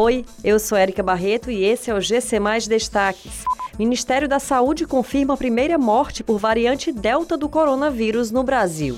[0.00, 3.42] Oi, eu sou Érica Barreto e esse é o GC Mais Destaques.
[3.76, 8.96] Ministério da Saúde confirma a primeira morte por variante Delta do coronavírus no Brasil.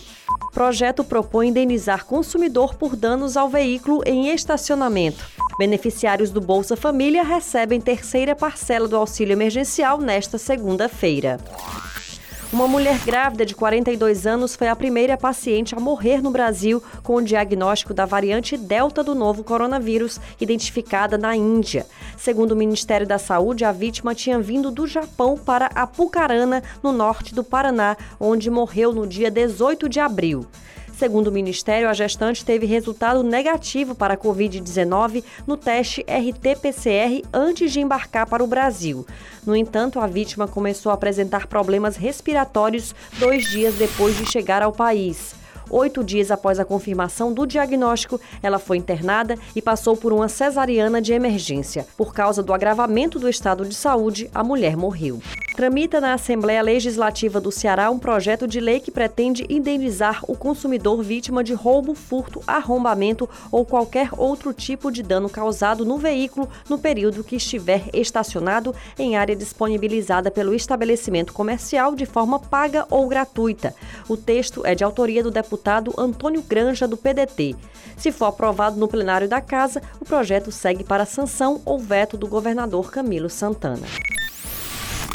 [0.52, 5.26] Projeto propõe indenizar consumidor por danos ao veículo em estacionamento.
[5.58, 11.40] Beneficiários do Bolsa Família recebem terceira parcela do auxílio emergencial nesta segunda-feira.
[12.52, 17.14] Uma mulher grávida de 42 anos foi a primeira paciente a morrer no Brasil com
[17.14, 21.86] o diagnóstico da variante Delta do novo coronavírus, identificada na Índia.
[22.16, 27.32] Segundo o Ministério da Saúde, a vítima tinha vindo do Japão para Apucarana, no norte
[27.32, 30.44] do Paraná, onde morreu no dia 18 de abril.
[31.00, 37.72] Segundo o Ministério, a gestante teve resultado negativo para a Covid-19 no teste RT-PCR antes
[37.72, 39.06] de embarcar para o Brasil.
[39.46, 44.74] No entanto, a vítima começou a apresentar problemas respiratórios dois dias depois de chegar ao
[44.74, 45.34] país.
[45.70, 51.00] Oito dias após a confirmação do diagnóstico, ela foi internada e passou por uma cesariana
[51.00, 51.86] de emergência.
[51.96, 55.22] Por causa do agravamento do estado de saúde, a mulher morreu.
[55.60, 61.02] Tramita na Assembleia Legislativa do Ceará um projeto de lei que pretende indenizar o consumidor
[61.02, 66.78] vítima de roubo, furto, arrombamento ou qualquer outro tipo de dano causado no veículo no
[66.78, 73.74] período que estiver estacionado em área disponibilizada pelo estabelecimento comercial de forma paga ou gratuita.
[74.08, 77.54] O texto é de autoria do deputado Antônio Granja, do PDT.
[77.98, 82.26] Se for aprovado no plenário da Casa, o projeto segue para sanção ou veto do
[82.26, 83.86] governador Camilo Santana.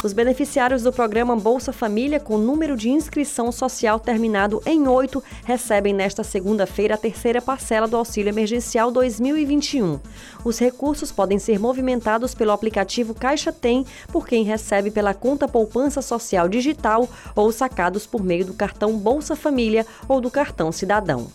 [0.06, 5.92] Os beneficiários do programa Bolsa Família, com número de inscrição social terminado em 8, recebem
[5.92, 9.98] nesta segunda-feira a terceira parcela do Auxílio Emergencial 2021.
[10.44, 16.00] Os recursos podem ser movimentados pelo aplicativo Caixa Tem por quem recebe pela conta Poupança
[16.00, 21.26] Social Digital ou sacados por meio do cartão Bolsa Família ou do cartão Cidadão.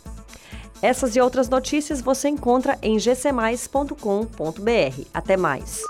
[0.82, 3.96] Essas e outras notícias você encontra em gcmais.com.br.
[5.14, 5.82] Até mais.